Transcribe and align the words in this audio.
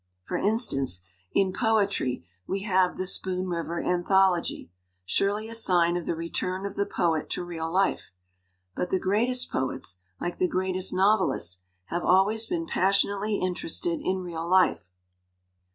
For 0.23 0.35
instance, 0.35 1.01
in 1.31 1.53
poetry 1.53 2.25
we 2.47 2.61
have 2.61 2.97
the 2.97 3.05
Spoon 3.05 3.49
River 3.49 3.79
Anthology 3.83 4.71
surely 5.05 5.47
a 5.47 5.53
sign 5.53 5.95
of 5.95 6.07
the 6.07 6.15
return 6.15 6.65
of 6.65 6.75
the 6.75 6.87
poet 6.87 7.29
to 7.29 7.43
real 7.43 7.71
life. 7.71 8.09
But 8.73 8.89
the 8.89 8.97
greatest 8.97 9.51
poets, 9.51 9.99
like 10.19 10.39
the 10.39 10.47
greatest 10.47 10.91
novelists, 10.91 11.59
have 11.91 12.01
al 12.01 12.25
ways 12.25 12.47
been 12.47 12.65
passionately 12.65 13.37
interested 13.37 13.99
in 14.01 14.23
real 14.23 14.47
life. 14.47 14.89